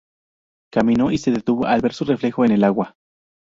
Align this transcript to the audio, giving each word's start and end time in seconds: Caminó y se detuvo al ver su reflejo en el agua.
Caminó 0.73 1.11
y 1.11 1.19
se 1.19 1.29
detuvo 1.29 1.67
al 1.67 1.81
ver 1.81 1.93
su 1.93 2.05
reflejo 2.05 2.43
en 2.43 2.53
el 2.53 2.63
agua. 2.63 2.95